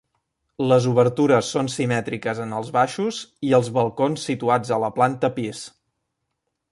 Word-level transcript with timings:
Les 0.69 0.85
obertures 0.91 1.49
són 1.55 1.69
simètriques 1.73 2.41
en 2.47 2.55
els 2.61 2.71
baixos 2.77 3.19
i 3.49 3.53
els 3.59 3.69
balcons 3.77 4.25
situats 4.31 4.73
a 4.79 4.81
la 4.85 4.91
planta 4.97 5.31
pis. 5.37 5.63